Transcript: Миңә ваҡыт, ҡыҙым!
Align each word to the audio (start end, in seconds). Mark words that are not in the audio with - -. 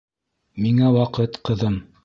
Миңә 0.63 0.89
ваҡыт, 0.97 1.39
ҡыҙым! 1.51 1.81